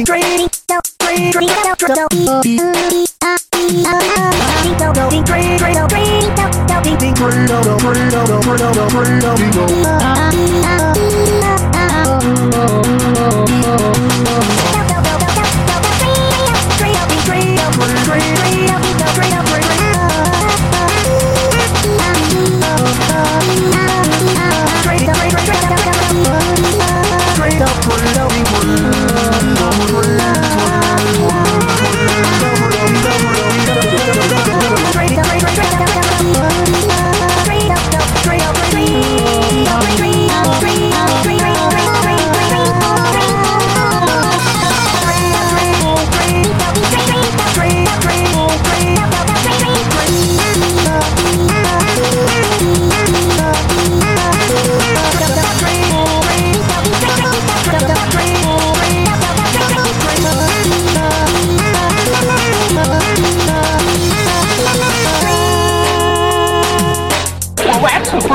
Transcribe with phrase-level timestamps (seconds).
[9.70, 10.09] Well,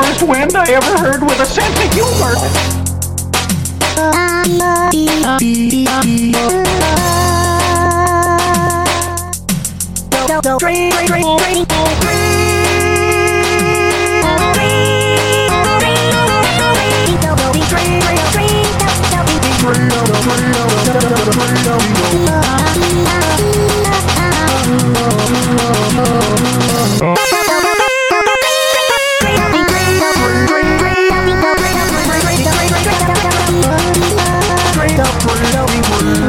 [0.05, 2.35] first wind I ever heard with a sense of humor.
[35.91, 36.24] amor.